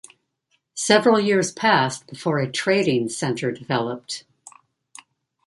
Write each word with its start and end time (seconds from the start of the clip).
Several 0.73 1.19
years 1.19 1.51
passed 1.51 2.07
before 2.07 2.39
a 2.39 2.51
trading 2.51 3.07
center 3.07 3.51
developed. 3.51 4.23